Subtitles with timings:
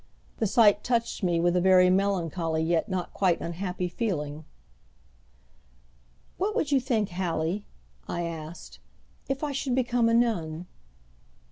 [0.37, 4.45] The sight touched me with a very melancholy yet not quite unhappy feeling.
[6.39, 7.65] "What would you think, Hallie,"
[8.07, 8.79] I asked,
[9.29, 10.65] "if I should become a nun?"